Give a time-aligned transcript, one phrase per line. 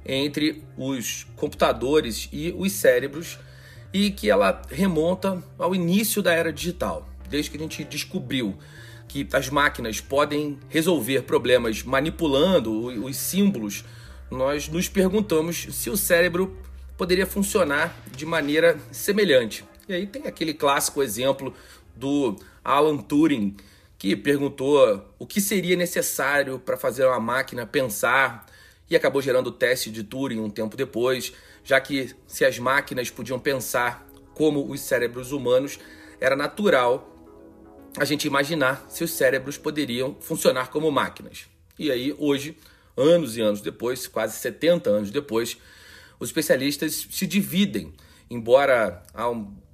[0.05, 3.39] entre os computadores e os cérebros
[3.92, 8.59] e que ela remonta ao início da era digital, desde que a gente descobriu
[9.07, 13.84] que as máquinas podem resolver problemas manipulando os símbolos,
[14.31, 16.57] nós nos perguntamos se o cérebro
[16.97, 19.65] poderia funcionar de maneira semelhante.
[19.89, 21.55] E aí tem aquele clássico exemplo
[21.95, 23.57] do Alan Turing,
[23.98, 28.47] que perguntou o que seria necessário para fazer uma máquina pensar
[28.91, 31.33] e acabou gerando o teste de Turing um tempo depois
[31.65, 35.79] já que se as máquinas podiam pensar como os cérebros humanos,
[36.20, 37.09] era natural
[37.97, 41.47] a gente imaginar se os cérebros poderiam funcionar como máquinas.
[41.79, 42.57] E aí, hoje,
[42.97, 45.59] anos e anos depois, quase 70 anos depois,
[46.23, 47.92] os especialistas se dividem,
[48.31, 49.03] embora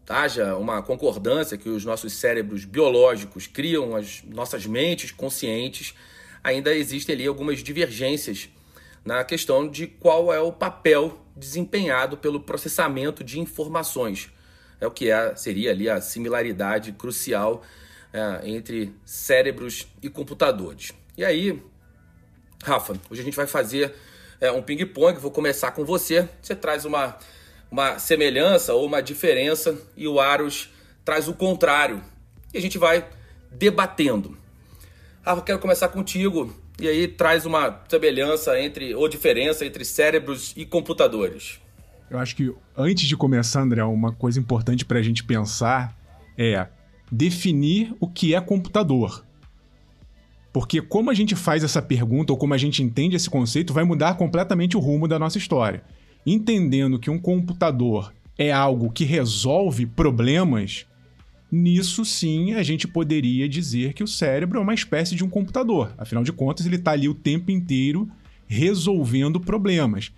[0.08, 5.94] haja uma concordância que os nossos cérebros biológicos criam as nossas mentes conscientes,
[6.42, 8.48] ainda existem ali algumas divergências
[9.04, 14.30] na questão de qual é o papel desempenhado pelo processamento de informações.
[14.80, 17.62] É o que é, seria ali a similaridade crucial
[18.10, 20.92] é, entre cérebros e computadores.
[21.14, 21.62] E aí,
[22.64, 23.94] Rafa, hoje a gente vai fazer
[24.40, 25.18] é, um ping-pong.
[25.18, 26.28] Vou começar com você.
[26.40, 27.16] Você traz uma,
[27.70, 30.70] uma semelhança ou uma diferença e o Aros
[31.04, 32.02] traz o contrário.
[32.52, 33.06] E a gente vai
[33.50, 34.36] debatendo.
[35.22, 40.64] Rafa, quero começar contigo e aí traz uma semelhança entre ou diferença entre cérebros e
[40.64, 41.60] computadores.
[42.10, 45.94] Eu acho que antes de começar, André, uma coisa importante para a gente pensar
[46.38, 46.66] é
[47.10, 49.24] definir o que é computador.
[50.52, 53.84] Porque como a gente faz essa pergunta ou como a gente entende esse conceito vai
[53.84, 55.82] mudar completamente o rumo da nossa história.
[56.26, 60.86] Entendendo que um computador é algo que resolve problemas,
[61.50, 65.94] Nisso sim, a gente poderia dizer que o cérebro é uma espécie de um computador.
[65.96, 68.06] Afinal de contas, ele está ali o tempo inteiro
[68.46, 70.12] resolvendo problemas.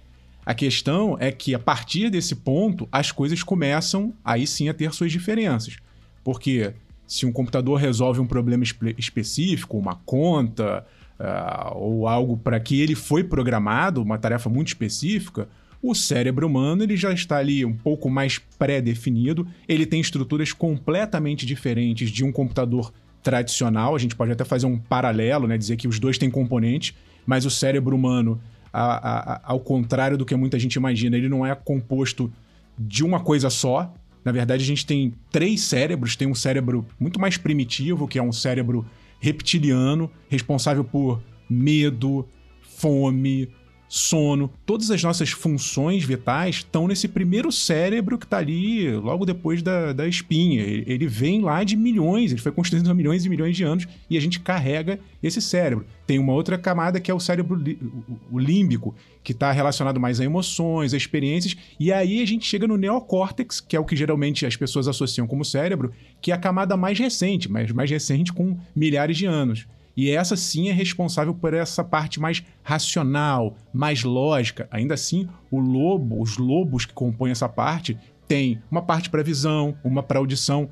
[0.45, 4.93] A questão é que a partir desse ponto, as coisas começam aí sim a ter
[4.93, 5.77] suas diferenças.
[6.25, 6.73] Porque
[7.11, 10.87] se um computador resolve um problema espe específico, uma conta,
[11.19, 15.49] uh, ou algo para que ele foi programado, uma tarefa muito específica,
[15.83, 21.45] o cérebro humano ele já está ali um pouco mais pré-definido, ele tem estruturas completamente
[21.45, 22.93] diferentes de um computador
[23.25, 23.97] tradicional.
[23.97, 26.95] A gente pode até fazer um paralelo, né, dizer que os dois têm componentes,
[27.27, 28.41] mas o cérebro humano,
[28.73, 32.33] a, a, ao contrário do que muita gente imagina, ele não é composto
[32.79, 33.93] de uma coisa só.
[34.25, 36.17] Na verdade, a gente tem três cérebros.
[36.17, 38.87] Tem um cérebro muito mais primitivo, que é um cérebro
[39.19, 42.27] reptiliano, responsável por medo,
[42.61, 43.49] fome,
[43.93, 49.63] sono, todas as nossas funções vitais estão nesse primeiro cérebro que está ali logo depois
[49.63, 50.63] da, da espinha.
[50.63, 54.17] Ele vem lá de milhões, ele foi construído há milhões e milhões de anos e
[54.17, 55.85] a gente carrega esse cérebro.
[56.07, 57.61] Tem uma outra camada que é o cérebro
[58.31, 62.69] o límbico, que está relacionado mais a emoções, a experiências, e aí a gente chega
[62.69, 66.39] no neocórtex, que é o que geralmente as pessoas associam como cérebro, que é a
[66.39, 69.67] camada mais recente, mas mais recente com milhares de anos.
[69.97, 74.69] E essa sim é responsável por essa parte mais racional, mais lógica.
[74.71, 79.77] Ainda assim, o lobo, os lobos que compõem essa parte, tem uma parte para visão,
[79.83, 80.71] uma para audição.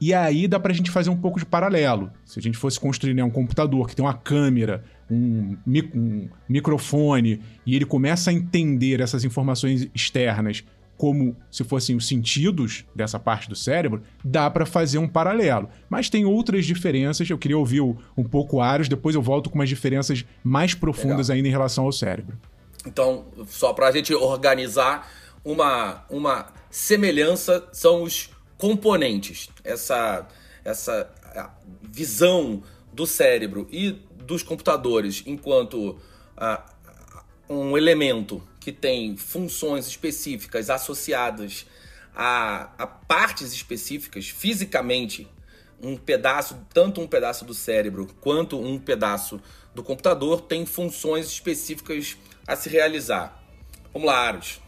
[0.00, 2.10] E aí dá para a gente fazer um pouco de paralelo.
[2.24, 7.40] Se a gente fosse construir né, um computador que tem uma câmera, um, um microfone,
[7.66, 10.64] e ele começa a entender essas informações externas
[10.98, 15.70] como se fossem os sentidos dessa parte do cérebro, dá para fazer um paralelo.
[15.88, 19.68] Mas tem outras diferenças, eu queria ouvir um pouco Aros, depois eu volto com umas
[19.68, 21.36] diferenças mais profundas Legal.
[21.36, 22.36] ainda em relação ao cérebro.
[22.84, 25.08] Então, só para a gente organizar,
[25.44, 30.26] uma, uma semelhança são os componentes, essa,
[30.64, 31.08] essa
[31.82, 32.62] visão
[32.92, 33.92] do cérebro e
[34.24, 35.96] dos computadores enquanto
[37.48, 41.66] um elemento que tem funções específicas associadas
[42.14, 45.28] a, a partes específicas fisicamente,
[45.80, 49.40] um pedaço, tanto um pedaço do cérebro quanto um pedaço
[49.74, 52.16] do computador tem funções específicas
[52.46, 53.40] a se realizar.
[53.92, 54.60] Vamos lá, Aros.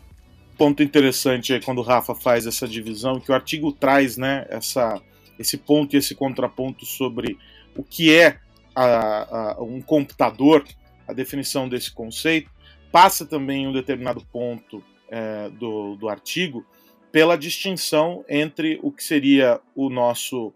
[0.56, 5.00] Ponto interessante aí quando o Rafa faz essa divisão, que o artigo traz né, essa,
[5.38, 7.36] esse ponto e esse contraponto sobre
[7.74, 8.38] o que é
[8.74, 10.64] a, a, um computador,
[11.08, 12.50] a definição desse conceito,
[12.92, 16.64] passa também um determinado ponto é, do, do artigo
[17.12, 20.52] pela distinção entre o que seria o nosso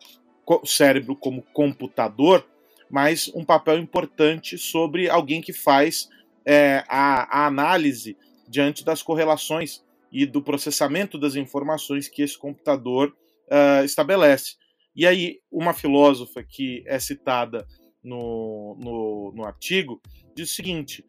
[0.64, 2.46] cérebro como computador,
[2.90, 6.08] mas um papel importante sobre alguém que faz
[6.44, 8.16] é, a, a análise
[8.48, 9.82] diante das correlações
[10.12, 13.16] e do processamento das informações que esse computador
[13.48, 14.54] uh, estabelece.
[14.94, 17.66] E aí, uma filósofa que é citada
[18.02, 20.00] no, no, no artigo
[20.36, 21.04] diz o seguinte: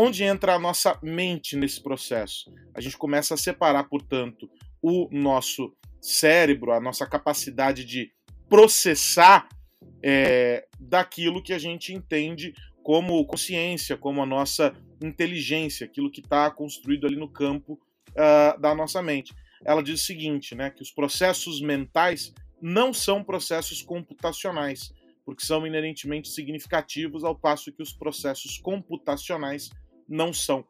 [0.00, 2.54] onde entra a nossa mente nesse processo?
[2.72, 4.48] A gente começa a separar, portanto,
[4.80, 8.12] o nosso cérebro, a nossa capacidade de
[8.48, 9.48] processar
[10.00, 14.72] é, daquilo que a gente entende como consciência, como a nossa
[15.02, 17.72] inteligência, aquilo que está construído ali no campo
[18.10, 19.34] uh, da nossa mente.
[19.64, 24.92] Ela diz o seguinte, né, que os processos mentais não são processos computacionais,
[25.26, 29.68] porque são inerentemente significativos, ao passo que os processos computacionais
[30.08, 30.64] não são.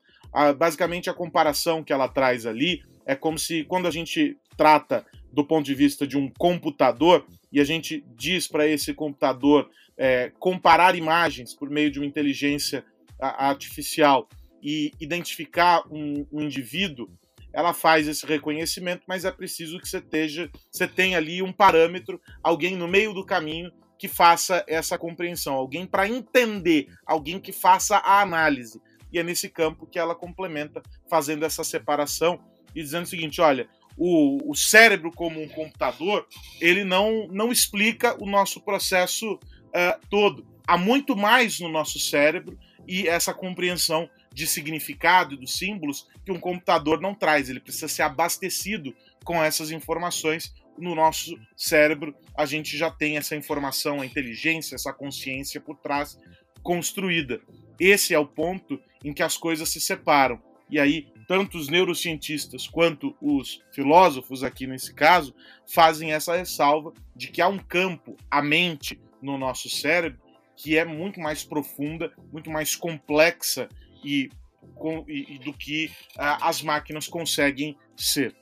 [0.59, 5.45] Basicamente, a comparação que ela traz ali é como se, quando a gente trata do
[5.45, 10.95] ponto de vista de um computador e a gente diz para esse computador é, comparar
[10.95, 12.85] imagens por meio de uma inteligência
[13.21, 14.29] artificial
[14.63, 17.09] e identificar um, um, indivíduo,
[17.53, 22.21] ela faz esse reconhecimento, mas é preciso que você, esteja, você tenha ali um parâmetro,
[22.43, 27.97] alguém no meio do caminho que faça essa compreensão, alguém para entender, alguém que faça
[27.97, 28.81] a análise.
[29.13, 32.41] E é nesse campo que ela complementa, fazendo essa separação
[32.75, 36.27] e dizendo o seguinte: olha, o, o cérebro como um computador,
[36.61, 40.47] ele não, não explica o nosso processo uh, todo.
[40.67, 46.31] Há muito mais no nosso cérebro e essa compreensão de significado e dos símbolos que
[46.31, 47.49] um computador não traz.
[47.49, 48.95] Ele precisa ser abastecido
[49.25, 50.55] com essas informações.
[50.77, 56.17] No nosso cérebro, a gente já tem essa informação, a inteligência, essa consciência por trás
[56.63, 57.41] construída.
[57.79, 60.41] Esse é o ponto em que as coisas se separam.
[60.71, 65.35] E aí, tanto os neurocientistas quanto os filósofos, aqui nesse caso,
[65.67, 70.21] fazem essa ressalva de que há um campo, a mente, no nosso cérebro,
[70.57, 73.69] que é muito mais profunda, muito mais complexa
[74.05, 74.31] e,
[74.75, 75.87] com, e, e do que
[76.17, 78.35] uh, as máquinas conseguem ser.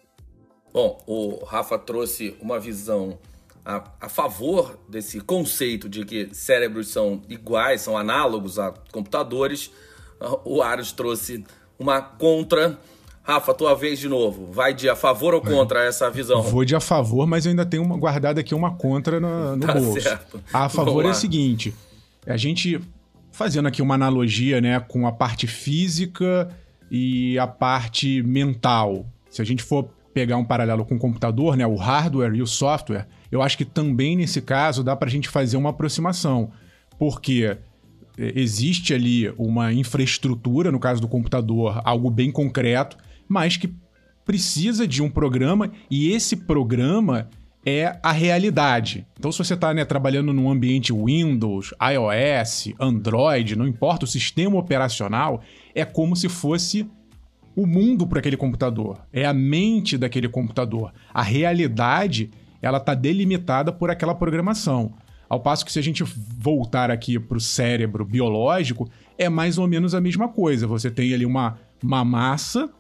[0.72, 3.18] Bom, o Rafa trouxe uma visão
[3.66, 9.72] a, a, favor desse conceito de que cérebros são iguais, são análogos a computadores.
[10.44, 11.44] O Aros trouxe
[11.76, 12.78] uma contra.
[13.24, 14.52] Rafa, tua vez de novo.
[14.52, 15.88] Vai de a favor ou contra é.
[15.88, 16.42] essa visão?
[16.42, 19.66] Vou de a favor, mas eu ainda tenho uma, guardada aqui uma contra no, no
[19.66, 20.00] tá bolso.
[20.00, 20.40] Certo.
[20.52, 21.74] A favor é o seguinte:
[22.24, 22.80] a gente
[23.32, 26.48] fazendo aqui uma analogia, né, com a parte física
[26.88, 29.04] e a parte mental.
[29.28, 32.46] Se a gente for pegar um paralelo com o computador, né, o hardware e o
[32.46, 36.50] software, eu acho que também nesse caso dá para a gente fazer uma aproximação,
[36.99, 37.56] porque
[38.18, 42.97] é, existe ali uma infraestrutura, no caso do computador, algo bem concreto,
[43.28, 43.73] mas que
[44.25, 47.28] precisa de um programa e esse programa
[47.64, 49.04] é a realidade.
[49.18, 54.56] Então, se você está né, trabalhando num ambiente Windows, iOS, Android, não importa o sistema
[54.56, 55.42] operacional,
[55.75, 56.88] é como se fosse
[57.56, 58.99] o mundo para aquele computador.
[59.12, 60.92] É a mente daquele computador.
[61.12, 64.94] A realidade ela está delimitada por aquela programação.
[65.28, 66.04] Ao passo que se a gente
[66.38, 70.66] voltar aqui para o cérebro biológico, é mais ou menos a mesma coisa.
[70.66, 72.70] Você tem ali uma, uma massa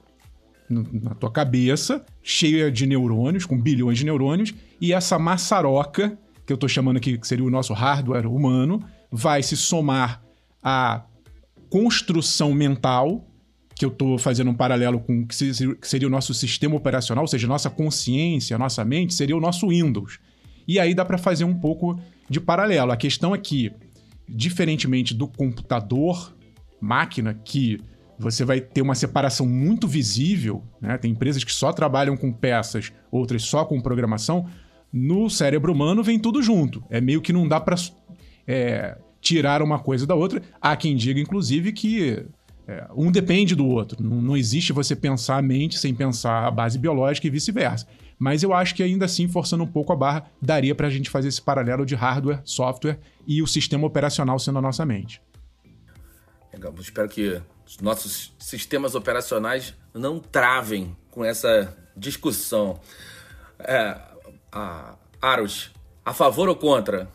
[0.68, 6.56] na tua cabeça, cheia de neurônios, com bilhões de neurônios, e essa maçaroca, que eu
[6.56, 10.22] estou chamando aqui que seria o nosso hardware humano, vai se somar
[10.62, 11.04] à
[11.70, 13.25] construção mental,
[13.76, 15.36] que eu estou fazendo um paralelo com o que
[15.86, 20.18] seria o nosso sistema operacional, ou seja, nossa consciência, nossa mente, seria o nosso Windows.
[20.66, 22.90] E aí dá para fazer um pouco de paralelo.
[22.90, 23.70] A questão é que,
[24.26, 26.34] diferentemente do computador,
[26.80, 27.78] máquina, que
[28.18, 30.96] você vai ter uma separação muito visível, né?
[30.96, 34.48] tem empresas que só trabalham com peças, outras só com programação.
[34.90, 36.82] No cérebro humano vem tudo junto.
[36.88, 37.76] É meio que não dá para
[38.46, 40.40] é, tirar uma coisa da outra.
[40.62, 42.24] Há quem diga, inclusive, que
[42.68, 44.02] é, um depende do outro.
[44.02, 47.86] Não, não existe você pensar a mente sem pensar a base biológica e vice-versa.
[48.18, 51.10] Mas eu acho que ainda assim, forçando um pouco a barra, daria para a gente
[51.10, 55.20] fazer esse paralelo de hardware, software e o sistema operacional sendo a nossa mente.
[56.52, 62.80] Legal, espero que os nossos sistemas operacionais não travem com essa discussão.
[63.58, 63.96] É,
[64.50, 65.70] a, Aros,
[66.04, 67.08] a favor ou contra?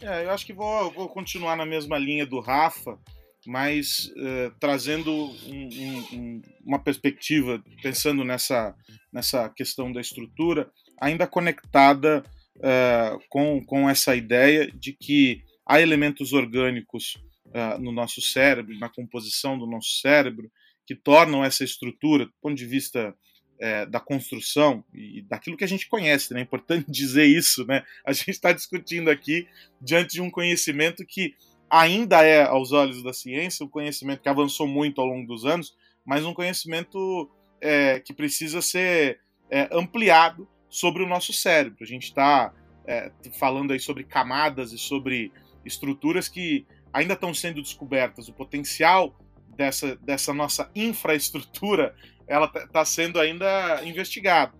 [0.00, 2.98] É, eu acho que vou, vou continuar na mesma linha do Rafa,
[3.46, 5.68] mas uh, trazendo um,
[6.12, 8.74] um, uma perspectiva, pensando nessa,
[9.12, 12.24] nessa questão da estrutura, ainda conectada
[12.56, 17.16] uh, com, com essa ideia de que há elementos orgânicos
[17.46, 20.50] uh, no nosso cérebro, na composição do nosso cérebro,
[20.86, 23.14] que tornam essa estrutura, do ponto de vista
[23.60, 26.40] é, da construção e daquilo que a gente conhece, né?
[26.40, 27.84] É importante dizer isso, né?
[28.06, 29.46] A gente está discutindo aqui
[29.80, 31.34] diante de um conhecimento que
[31.70, 35.76] ainda é, aos olhos da ciência, um conhecimento que avançou muito ao longo dos anos,
[36.04, 39.20] mas um conhecimento é, que precisa ser
[39.50, 41.78] é, ampliado sobre o nosso cérebro.
[41.82, 42.52] A gente está
[42.86, 45.32] é, falando aí sobre camadas e sobre
[45.64, 48.28] estruturas que ainda estão sendo descobertas.
[48.28, 49.14] O potencial
[49.56, 51.94] dessa, dessa nossa infraestrutura
[52.26, 54.52] ela está tá sendo ainda investigada.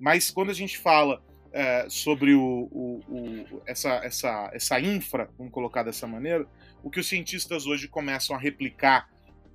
[0.00, 5.52] Mas quando a gente fala é, sobre o, o, o, essa, essa, essa infra, vamos
[5.52, 6.46] colocar dessa maneira,
[6.82, 9.08] o que os cientistas hoje começam a replicar,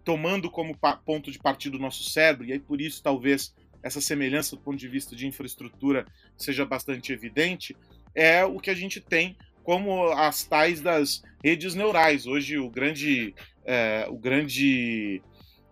[0.04, 4.56] tomando como ponto de partida o nosso cérebro, e aí por isso talvez essa semelhança
[4.56, 6.06] do ponto de vista de infraestrutura
[6.38, 7.76] seja bastante evidente,
[8.14, 12.28] é o que a gente tem como as tais das redes neurais.
[12.28, 13.34] Hoje o grande,
[13.66, 15.22] é, o grande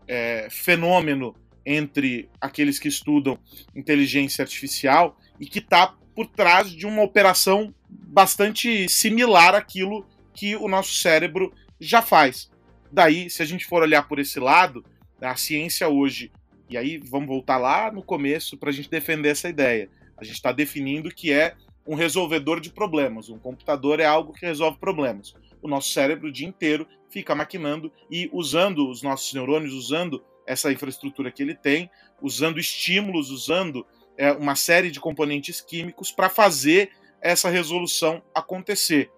[0.07, 3.39] é, fenômeno entre aqueles que estudam
[3.75, 10.67] inteligência artificial e que está por trás de uma operação bastante similar àquilo que o
[10.67, 12.50] nosso cérebro já faz.
[12.91, 14.86] Daí, se a gente for olhar por esse lado,
[15.22, 16.32] a ciência hoje,
[16.70, 19.89] e aí vamos voltar lá no começo para a gente defender essa ideia.
[20.17, 21.55] A gente está definindo que é
[21.86, 23.29] um resolvedor de problemas.
[23.29, 25.34] Um computador é algo que resolve problemas.
[25.62, 30.72] O nosso cérebro o dia inteiro fica maquinando e usando os nossos neurônios, usando essa
[30.72, 31.89] infraestrutura que ele tem,
[32.22, 33.86] usando estímulos, usando
[34.17, 36.91] é, uma série de componentes químicos para fazer
[37.22, 39.10] essa resolução acontecer.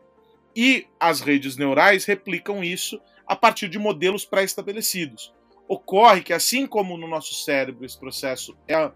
[0.56, 5.34] E as redes neurais replicam isso a partir de modelos pré-estabelecidos.
[5.68, 8.92] Ocorre que, assim como no nosso cérebro esse processo é,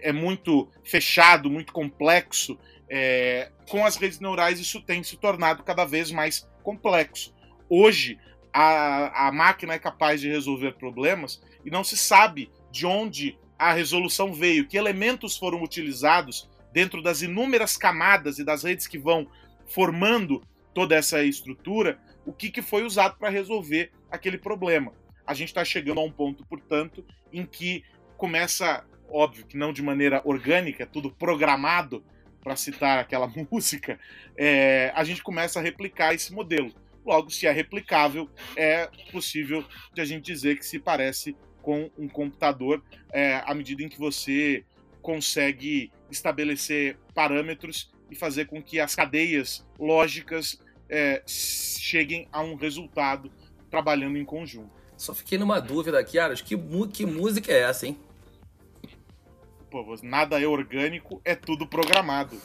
[0.00, 2.58] é muito fechado, muito complexo,
[2.88, 7.34] é, com as redes neurais isso tem se tornado cada vez mais complexo.
[7.68, 8.18] Hoje,
[8.52, 13.72] a, a máquina é capaz de resolver problemas e não se sabe de onde a
[13.72, 19.28] resolução veio, que elementos foram utilizados dentro das inúmeras camadas e das redes que vão
[19.66, 20.42] formando
[20.72, 24.92] toda essa estrutura, o que, que foi usado para resolver aquele problema.
[25.26, 27.84] A gente está chegando a um ponto, portanto, em que
[28.16, 32.04] começa, óbvio que não de maneira orgânica, é tudo programado,
[32.44, 33.98] para citar aquela música,
[34.36, 36.70] é, a gente começa a replicar esse modelo.
[37.04, 42.06] Logo, se é replicável, é possível de a gente dizer que se parece com um
[42.06, 44.62] computador é, à medida em que você
[45.00, 53.32] consegue estabelecer parâmetros e fazer com que as cadeias lógicas é, cheguem a um resultado
[53.70, 54.70] trabalhando em conjunto.
[54.94, 56.54] Só fiquei numa dúvida aqui, Aras, que,
[56.92, 57.98] que música é essa, hein?
[59.74, 62.40] Pô, nada é orgânico, é tudo programado.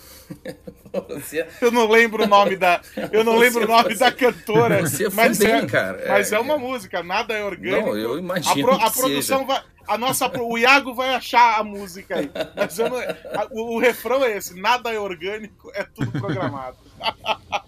[1.09, 1.45] Você...
[1.62, 2.81] Eu não lembro o nome da.
[3.13, 4.81] Eu não lembro o nome da cantora.
[4.81, 6.05] Você mas bem, é, cara.
[6.07, 6.38] Mas é...
[6.38, 7.89] é uma música, nada é orgânico.
[7.89, 8.71] Não, eu imagino.
[8.71, 9.48] A, pro, a produção seja.
[9.48, 9.63] vai.
[9.88, 12.31] A nossa, o Iago vai achar a música aí.
[12.55, 16.77] Mas não, a, o, o refrão é esse: nada é orgânico, é tudo programado.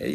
[0.00, 0.08] É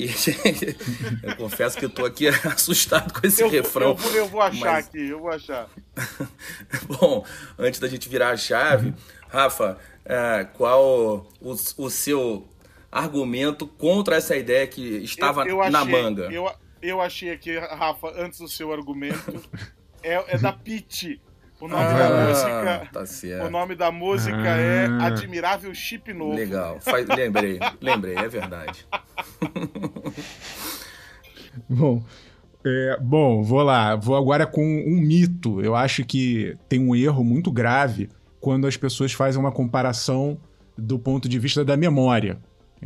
[1.29, 3.95] eu confesso que eu tô aqui assustado com esse eu, refrão.
[4.03, 4.87] Eu, eu, vou achar mas...
[4.87, 5.69] aqui, eu vou achar.
[6.89, 7.23] Bom,
[7.57, 8.95] antes da gente virar a chave,
[9.29, 12.47] Rafa, é, qual o, o, seu
[12.91, 16.31] argumento contra essa ideia que estava achei, na manga?
[16.31, 16.51] Eu,
[16.81, 19.39] eu achei aqui, Rafa, antes do seu argumento,
[20.01, 21.21] é, é da Pete.
[21.61, 22.89] O nome ah, da música.
[22.91, 25.03] Tá o nome da música é ah.
[25.03, 26.35] é Admirável Chip Novo.
[26.35, 26.79] Legal.
[26.81, 28.85] Faz, lembrei, lembrei, é verdade.
[31.69, 32.03] bom,
[32.65, 33.95] é, bom, vou lá.
[33.95, 35.61] Vou agora com um mito.
[35.61, 40.37] Eu acho que tem um erro muito grave quando as pessoas fazem uma comparação
[40.77, 42.37] do ponto de vista da memória.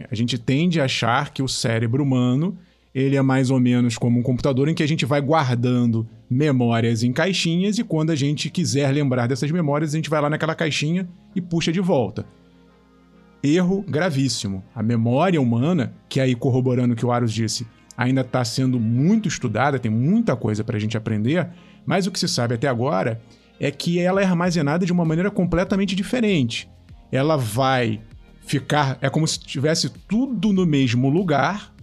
[0.10, 2.58] A gente tende a achar que o cérebro humano
[2.94, 7.04] ele é mais ou menos como um computador em que a gente vai guardando memórias
[7.04, 10.56] em caixinhas e quando a gente quiser lembrar dessas memórias, a gente vai lá naquela
[10.56, 12.26] caixinha e puxa de volta.
[13.42, 14.64] Erro gravíssimo.
[14.76, 17.66] A memória humana, que aí corroborando o que o Aros disse,
[17.98, 21.50] ainda está sendo muito estudada, tem muita coisa para a gente aprender,
[21.86, 23.22] mas o que se sabe até agora
[23.60, 26.70] é que ela é armazenada de uma maneira completamente diferente.
[27.12, 28.02] ela vai
[28.42, 28.98] ficar.
[29.02, 31.74] É como se tivesse tudo no mesmo lugar.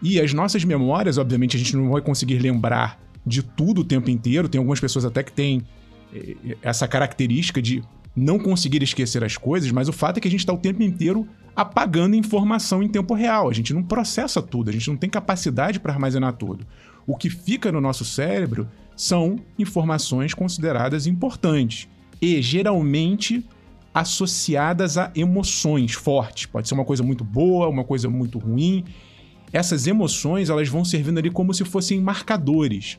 [0.00, 4.08] E as nossas memórias, obviamente, a gente não vai conseguir lembrar de tudo o tempo
[4.10, 4.48] inteiro.
[4.48, 5.62] Tem algumas pessoas até que têm
[6.14, 7.82] eh, essa característica de
[8.18, 10.82] não conseguir esquecer as coisas, mas o fato é que a gente está o tempo
[10.82, 13.48] inteiro apagando informação em tempo real.
[13.48, 16.66] A gente não processa tudo, a gente não tem capacidade para armazenar tudo.
[17.06, 21.88] O que fica no nosso cérebro são informações consideradas importantes
[22.20, 23.44] e geralmente
[23.94, 26.46] associadas a emoções fortes.
[26.46, 28.84] Pode ser uma coisa muito boa, uma coisa muito ruim.
[29.52, 32.98] Essas emoções, elas vão servindo ali como se fossem marcadores.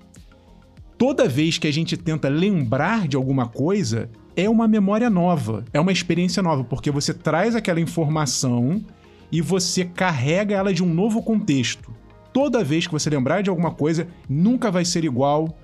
[0.97, 4.09] Toda vez que a gente tenta lembrar de alguma coisa,
[4.39, 8.83] é uma memória nova, é uma experiência nova, porque você traz aquela informação
[9.31, 11.93] e você carrega ela de um novo contexto.
[12.31, 15.57] Toda vez que você lembrar de alguma coisa, nunca vai ser igual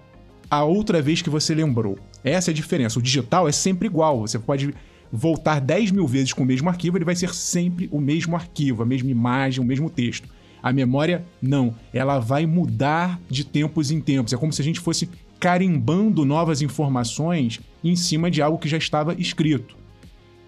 [0.50, 1.98] a outra vez que você lembrou.
[2.24, 3.00] Essa é a diferença.
[3.00, 4.22] O digital é sempre igual.
[4.22, 4.74] Você pode
[5.12, 8.84] voltar 10 mil vezes com o mesmo arquivo, ele vai ser sempre o mesmo arquivo,
[8.84, 10.28] a mesma imagem, o mesmo texto.
[10.62, 11.76] A memória, não.
[11.94, 14.34] Ela vai mudar de tempos em tempos.
[14.34, 15.08] É como se a gente fosse
[15.46, 19.78] carimbando novas informações em cima de algo que já estava escrito.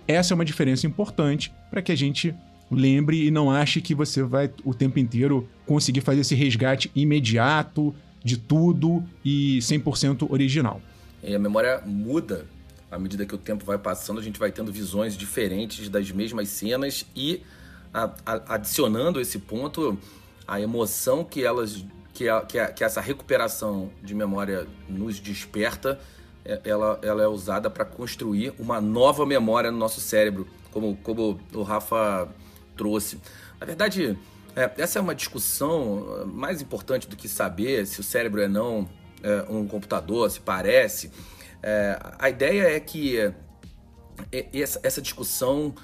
[0.07, 2.33] Essa é uma diferença importante para que a gente
[2.71, 7.93] lembre e não ache que você vai o tempo inteiro conseguir fazer esse resgate imediato
[8.23, 10.81] de tudo e 100% original.
[11.23, 12.47] E a memória muda
[12.89, 16.49] à medida que o tempo vai passando, a gente vai tendo visões diferentes das mesmas
[16.49, 17.43] cenas e
[17.93, 19.95] a, a, adicionando esse ponto,
[20.47, 21.85] a emoção que elas
[22.17, 25.99] que, a, que, que, essa recuperação de memória nos desperta,
[26.43, 31.39] é, ela, ela é usada para construir uma nova memória no nosso cérebro, como, como
[31.53, 32.27] o Rafa
[32.75, 33.21] trouxe.
[33.59, 34.17] Na verdade,
[34.55, 38.89] é, essa é uma discussão mais importante do que saber se o cérebro é não
[39.21, 41.11] é, um computador, se parece.
[41.61, 43.33] É, a ideia é que é,
[44.51, 45.75] essa, essa discussão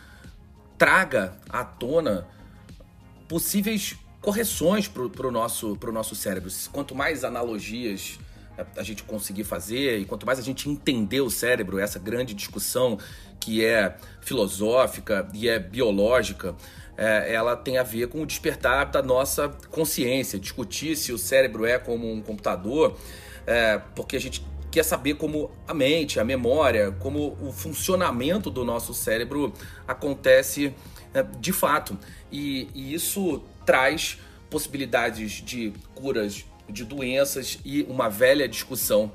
[0.80, 2.28] traga à tona
[3.28, 6.50] possíveis correções para o nosso, nosso cérebro.
[6.72, 8.18] Quanto mais analogias
[8.78, 12.98] a gente conseguir fazer e quanto mais a gente entender o cérebro, essa grande discussão
[13.40, 16.56] que é filosófica e é biológica,
[16.98, 21.66] é, ela tem a ver com o despertar da nossa consciência, discutir se o cérebro
[21.66, 22.98] é como um computador,
[23.46, 28.64] é, porque a gente quer saber como a mente, a memória, como o funcionamento do
[28.64, 29.52] nosso cérebro
[29.86, 30.74] acontece
[31.14, 31.98] é, de fato.
[32.32, 34.18] E, e isso traz
[34.50, 39.12] possibilidades de curas de doenças e uma velha discussão,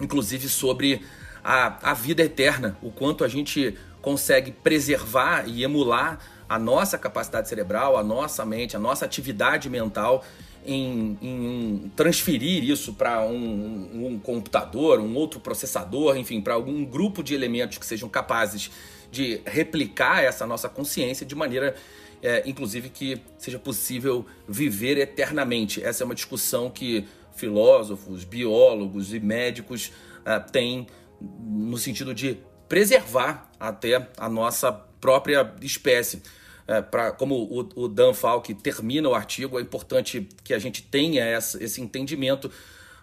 [0.00, 1.02] inclusive sobre
[1.44, 6.18] a, a vida eterna, o quanto a gente consegue preservar e emular
[6.48, 10.24] a nossa capacidade cerebral, a nossa mente, a nossa atividade mental
[10.64, 17.22] em, em transferir isso para um, um, computador, um outro processador, enfim, para algum grupo
[17.22, 18.70] de elementos que sejam capazes
[19.10, 21.74] de replicar essa nossa consciência de maneira,
[22.22, 25.82] é, inclusive, que seja possível viver eternamente.
[25.82, 29.92] Essa é uma discussão que filósofos, biólogos e médicos
[30.24, 30.86] é, têm
[31.20, 36.22] no sentido de preservar até a nossa própria espécie.
[36.66, 40.82] É, pra, como o, o, Dan Falk termina o artigo, é importante que a gente
[40.82, 42.50] tenha essa, esse entendimento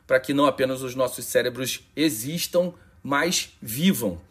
[0.05, 4.21] para que não apenas os nossos cérebros existam, mas vivam.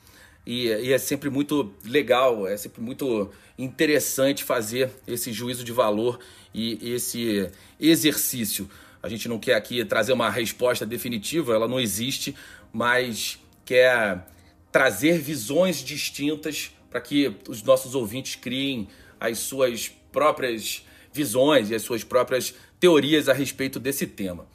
[0.46, 6.18] E, e, é sempre muito legal, é sempre muito interessante fazer esse juízo de valor
[6.52, 8.68] e esse exercício.
[9.02, 12.34] A gente não quer aqui trazer uma resposta definitiva, ela não existe,
[12.72, 14.26] mas quer
[14.70, 21.82] trazer visões distintas para que os nossos ouvintes criem as suas próprias visões e as
[21.82, 24.46] suas próprias teorias a respeito desse tema.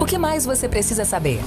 [0.00, 1.38] O que mais você precisa saber?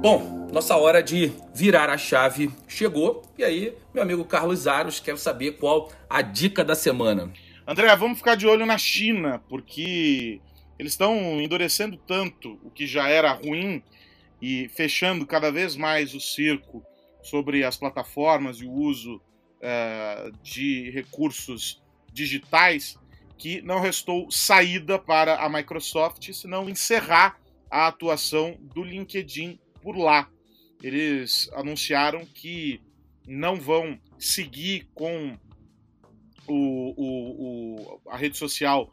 [0.00, 3.22] Bom, nossa hora de virar a chave chegou.
[3.36, 7.32] E aí, meu amigo Carlos Aros, quero saber qual a dica da semana.
[7.66, 10.40] André, vamos ficar de olho na China, porque
[10.78, 13.82] eles estão endurecendo tanto o que já era ruim
[14.40, 16.80] e fechando cada vez mais o circo
[17.20, 21.82] sobre as plataformas e o uso uh, de recursos
[22.12, 22.96] digitais,
[23.36, 27.36] que não restou saída para a Microsoft senão encerrar
[27.68, 30.30] a atuação do LinkedIn por lá.
[30.82, 32.80] Eles anunciaram que
[33.26, 35.36] não vão seguir com
[36.46, 38.92] o, o, o, a rede social,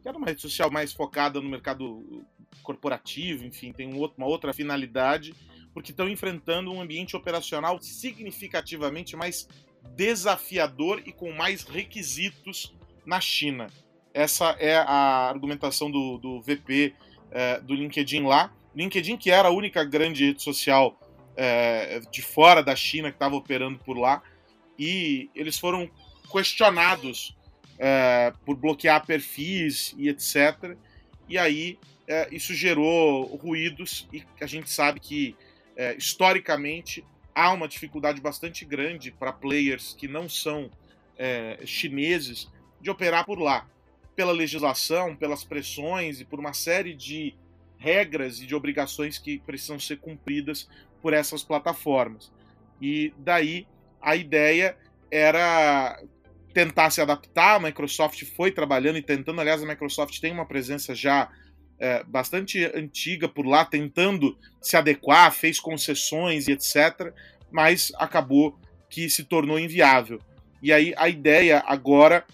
[0.00, 2.24] que era uma rede social mais focada no mercado
[2.62, 5.34] corporativo, enfim, tem um outro, uma outra finalidade,
[5.72, 9.46] porque estão enfrentando um ambiente operacional significativamente mais
[9.94, 13.66] desafiador e com mais requisitos na China.
[14.14, 16.94] Essa é a argumentação do, do VP
[17.30, 18.54] é, do LinkedIn lá.
[18.74, 20.98] LinkedIn, que era a única grande rede social
[21.36, 24.22] é, de fora da China que estava operando por lá,
[24.78, 25.90] e eles foram
[26.30, 27.36] questionados
[27.78, 30.76] é, por bloquear perfis e etc.
[31.28, 35.36] E aí é, isso gerou ruídos e a gente sabe que
[35.76, 40.70] é, historicamente há uma dificuldade bastante grande para players que não são
[41.16, 42.48] é, chineses
[42.80, 43.66] de operar por lá,
[44.14, 47.34] pela legislação, pelas pressões e por uma série de
[47.84, 50.66] regras e de obrigações que precisam ser cumpridas
[51.02, 52.32] por essas plataformas.
[52.80, 53.66] E daí
[54.00, 54.76] a ideia
[55.10, 56.02] era
[56.54, 57.56] tentar se adaptar.
[57.56, 59.40] A Microsoft foi trabalhando e tentando.
[59.40, 61.30] Aliás, a Microsoft tem uma presença já
[61.78, 67.12] é, bastante antiga por lá, tentando se adequar, fez concessões e etc.
[67.50, 70.20] Mas acabou que se tornou inviável.
[70.62, 72.24] E aí a ideia agora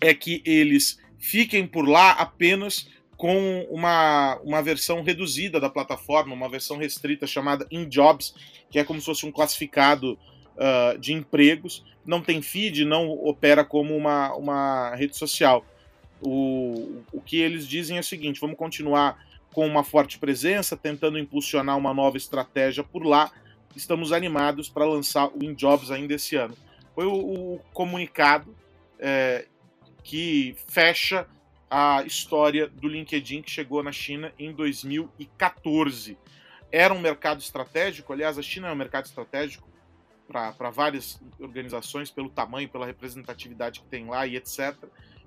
[0.00, 6.48] é que eles fiquem por lá apenas com uma, uma versão reduzida da plataforma, uma
[6.48, 8.34] versão restrita chamada InJobs,
[8.70, 10.18] que é como se fosse um classificado
[10.56, 15.64] uh, de empregos, não tem feed, não opera como uma, uma rede social.
[16.20, 19.22] O, o que eles dizem é o seguinte: vamos continuar
[19.52, 23.30] com uma forte presença, tentando impulsionar uma nova estratégia por lá.
[23.76, 26.56] Estamos animados para lançar o InJobs ainda esse ano.
[26.94, 28.54] Foi o, o comunicado
[28.98, 29.46] é,
[30.02, 31.26] que fecha
[31.76, 36.16] a história do LinkedIn que chegou na China em 2014.
[36.70, 39.68] Era um mercado estratégico, aliás, a China é um mercado estratégico
[40.28, 44.72] para várias organizações, pelo tamanho, pela representatividade que tem lá e etc.,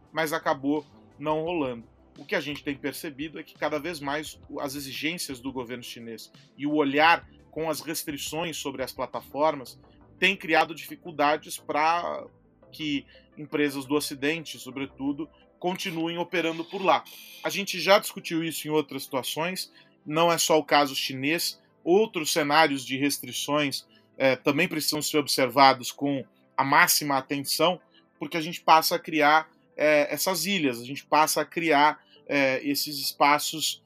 [0.09, 0.85] mas acabou
[1.19, 1.83] não rolando.
[2.17, 5.83] O que a gente tem percebido é que cada vez mais as exigências do governo
[5.83, 9.77] chinês e o olhar com as restrições sobre as plataformas
[10.17, 12.25] tem criado dificuldades para
[12.71, 13.05] que
[13.37, 15.29] empresas do Ocidente, sobretudo,
[15.59, 17.03] continuem operando por lá.
[17.43, 19.71] A gente já discutiu isso em outras situações,
[20.05, 23.85] não é só o caso chinês, outros cenários de restrições
[24.17, 27.79] é, também precisam ser observados com a máxima atenção,
[28.17, 32.61] porque a gente passa a criar é, essas ilhas, a gente passa a criar é,
[32.67, 33.83] esses espaços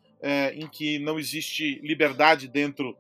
[0.54, 2.96] em que não existe liberdade dentro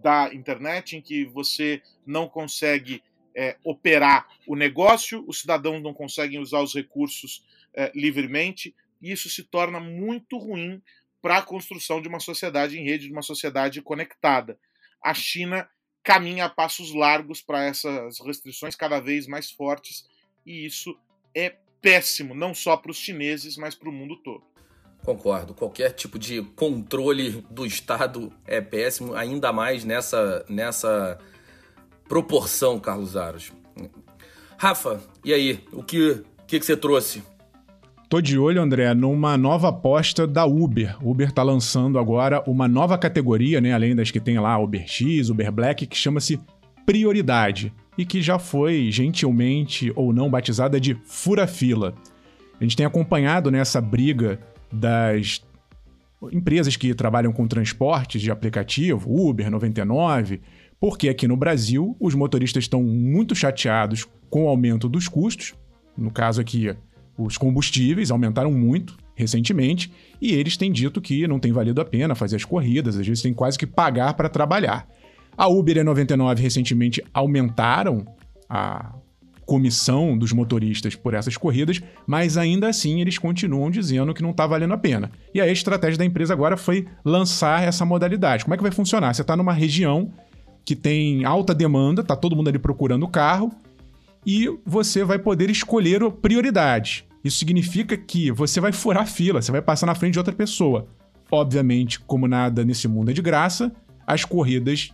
[0.00, 3.02] da internet, em que você não consegue
[3.64, 7.42] operar o negócio, os cidadãos não conseguem usar os recursos
[7.74, 10.82] é, livremente, e isso se torna muito ruim
[11.22, 14.58] para a construção de uma sociedade em rede, de uma sociedade conectada.
[15.02, 15.68] A China
[16.02, 20.04] caminha a passos largos para essas restrições cada vez mais fortes,
[20.46, 20.98] e isso
[21.34, 24.44] é péssimo, não só para os chineses, mas para o mundo todo.
[25.04, 25.54] Concordo.
[25.54, 31.18] Qualquer tipo de controle do Estado é péssimo, ainda mais nessa, nessa
[32.06, 33.52] proporção, Carlos Aros.
[34.58, 35.64] Rafa, e aí?
[35.72, 37.22] O que, que, que você trouxe
[38.10, 40.96] Tô de olho, André, numa nova aposta da Uber.
[41.00, 45.30] Uber está lançando agora uma nova categoria, né, além das que tem lá Uber X,
[45.30, 46.40] Uber Black, que chama-se
[46.84, 51.94] Prioridade e que já foi gentilmente ou não batizada de fura-fila.
[52.60, 54.40] A gente tem acompanhado nessa briga
[54.72, 55.40] das
[56.32, 60.40] empresas que trabalham com transportes de aplicativo, Uber, 99,
[60.80, 65.54] porque aqui no Brasil os motoristas estão muito chateados com o aumento dos custos.
[65.96, 66.74] No caso aqui,
[67.22, 72.14] os combustíveis aumentaram muito recentemente e eles têm dito que não tem valido a pena
[72.14, 74.88] fazer as corridas, às vezes tem quase que pagar para trabalhar.
[75.36, 78.06] A Uber e a 99 recentemente aumentaram
[78.48, 78.94] a
[79.46, 84.46] comissão dos motoristas por essas corridas, mas ainda assim eles continuam dizendo que não está
[84.46, 85.10] valendo a pena.
[85.34, 88.44] E a estratégia da empresa agora foi lançar essa modalidade.
[88.44, 89.12] Como é que vai funcionar?
[89.12, 90.12] Você está numa região
[90.64, 93.50] que tem alta demanda, tá todo mundo ali procurando carro,
[94.24, 97.04] e você vai poder escolher prioridade.
[97.24, 100.34] Isso significa que você vai furar a fila, você vai passar na frente de outra
[100.34, 100.88] pessoa.
[101.30, 103.72] Obviamente, como nada nesse mundo é de graça,
[104.06, 104.90] as corridas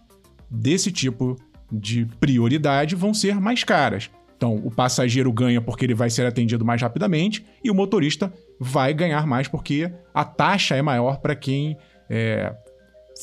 [0.51, 1.37] desse tipo
[1.71, 4.11] de prioridade vão ser mais caras.
[4.37, 8.93] Então, o passageiro ganha porque ele vai ser atendido mais rapidamente e o motorista vai
[8.93, 11.77] ganhar mais porque a taxa é maior para quem
[12.11, 12.55] é,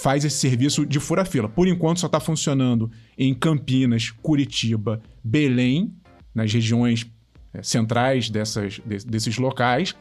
[0.02, 1.48] faz esse serviço de fura-fila.
[1.48, 5.94] Por enquanto, só está funcionando em Campinas, Curitiba, Belém,
[6.34, 7.06] nas regiões
[7.62, 9.96] centrais dessas, desses locais.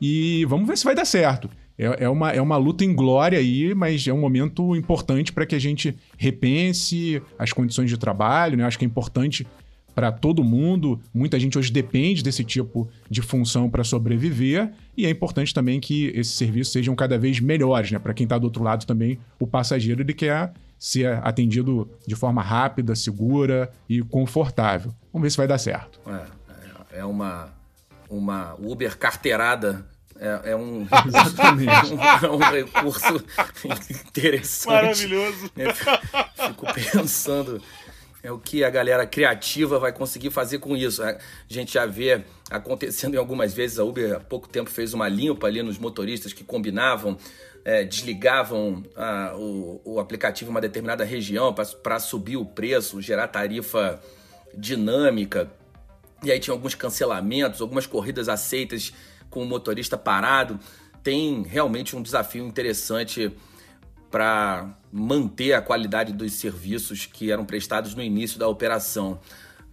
[0.00, 1.48] E vamos ver se vai dar certo.
[1.78, 5.46] É, é, uma, é uma luta em glória aí, mas é um momento importante para
[5.46, 8.56] que a gente repense as condições de trabalho.
[8.56, 8.64] Né?
[8.64, 9.46] Acho que é importante
[9.94, 11.00] para todo mundo.
[11.14, 14.72] Muita gente hoje depende desse tipo de função para sobreviver.
[14.96, 17.92] E é importante também que esses serviços sejam cada vez melhores.
[17.92, 17.98] Né?
[17.98, 22.42] Para quem está do outro lado também, o passageiro ele quer ser atendido de forma
[22.42, 24.92] rápida, segura e confortável.
[25.12, 26.00] Vamos ver se vai dar certo.
[26.06, 26.37] É,
[26.98, 27.52] é uma,
[28.08, 29.86] uma Uber carteirada
[30.20, 30.86] É, é um,
[32.22, 33.24] é um recurso
[33.90, 34.66] interessante.
[34.68, 35.50] Maravilhoso.
[35.56, 37.62] É, fico pensando
[38.22, 41.02] é o que a galera criativa vai conseguir fazer com isso.
[41.02, 41.16] A
[41.48, 43.78] gente já vê acontecendo em algumas vezes.
[43.78, 47.16] A Uber há pouco tempo fez uma limpa ali nos motoristas que combinavam,
[47.64, 53.28] é, desligavam a, o, o, aplicativo em uma determinada região para subir o preço, gerar
[53.28, 54.00] tarifa
[54.54, 55.50] dinâmica.
[56.22, 58.92] E aí tinha alguns cancelamentos, algumas corridas aceitas
[59.30, 60.58] com o motorista parado.
[61.02, 63.32] Tem realmente um desafio interessante
[64.10, 69.20] para manter a qualidade dos serviços que eram prestados no início da operação,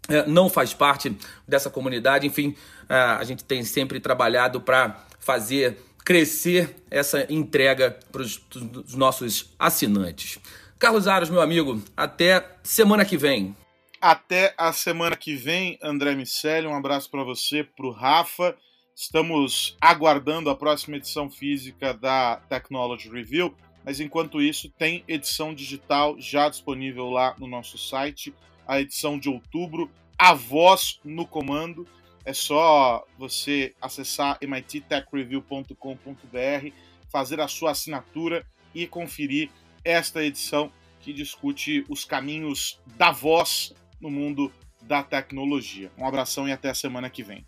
[0.08, 1.16] é, não faz parte
[1.48, 2.26] dessa comunidade.
[2.26, 2.54] Enfim,
[2.88, 10.38] a gente tem sempre trabalhado para fazer crescer essa entrega para os nossos assinantes.
[10.78, 13.56] Carlos Aros, meu amigo, até semana que vem.
[14.00, 16.66] Até a semana que vem, André Miceli.
[16.66, 18.54] Um abraço para você, para o Rafa.
[18.94, 26.16] Estamos aguardando a próxima edição física da Technology Review, mas enquanto isso, tem edição digital
[26.20, 28.32] já disponível lá no nosso site,
[28.68, 31.88] a edição de outubro, a voz no comando.
[32.24, 36.72] É só você acessar mittechreview.com.br,
[37.10, 39.50] fazer a sua assinatura e conferir
[39.84, 44.50] esta edição que discute os caminhos da voz no mundo
[44.82, 45.90] da tecnologia.
[45.98, 47.44] Um abração e até a semana que vem.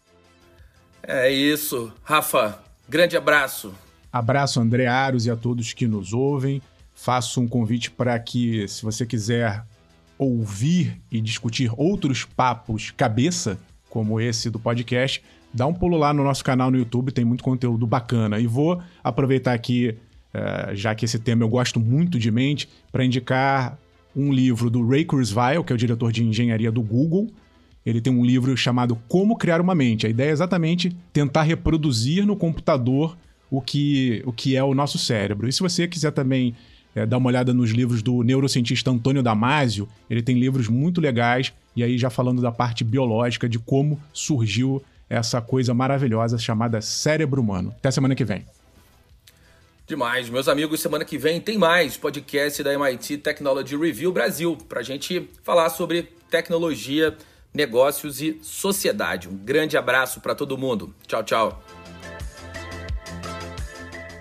[1.02, 1.92] É isso.
[2.02, 3.74] Rafa, grande abraço.
[4.12, 6.60] Abraço, André Aros e a todos que nos ouvem.
[6.94, 9.64] Faço um convite para que, se você quiser
[10.18, 13.58] ouvir e discutir outros papos cabeça,
[13.96, 15.22] como esse do podcast,
[15.54, 18.38] dá um pulo lá no nosso canal no YouTube, tem muito conteúdo bacana.
[18.38, 19.96] E vou aproveitar aqui,
[20.34, 23.78] eh, já que esse tema eu gosto muito de mente, para indicar
[24.14, 27.30] um livro do Ray Kurzweil, que é o diretor de engenharia do Google.
[27.86, 30.06] Ele tem um livro chamado Como Criar uma Mente.
[30.06, 33.16] A ideia é exatamente tentar reproduzir no computador
[33.50, 35.48] o que, o que é o nosso cérebro.
[35.48, 36.54] E se você quiser também
[36.96, 41.52] é, dar uma olhada nos livros do neurocientista Antônio Damasio, ele tem livros muito legais,
[41.76, 47.40] e aí já falando da parte biológica, de como surgiu essa coisa maravilhosa chamada cérebro
[47.40, 47.72] humano.
[47.76, 48.46] Até semana que vem.
[49.86, 50.28] Demais.
[50.30, 54.82] Meus amigos, semana que vem tem mais podcast da MIT Technology Review Brasil para a
[54.82, 57.14] gente falar sobre tecnologia,
[57.54, 59.28] negócios e sociedade.
[59.28, 60.92] Um grande abraço para todo mundo.
[61.06, 61.75] Tchau, tchau.